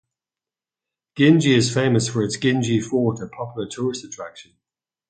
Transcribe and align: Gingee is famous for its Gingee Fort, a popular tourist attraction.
Gingee 1.15 1.53
is 1.53 1.71
famous 1.71 2.09
for 2.09 2.23
its 2.23 2.35
Gingee 2.35 2.81
Fort, 2.81 3.19
a 3.21 3.27
popular 3.27 3.67
tourist 3.69 4.03
attraction. 4.03 4.53